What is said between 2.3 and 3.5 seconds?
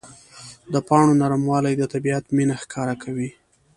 مینه ښکاره کوي.